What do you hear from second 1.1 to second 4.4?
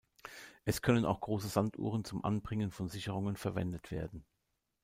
große Sanduhren zum Anbringen von Sicherungen verwendet werden.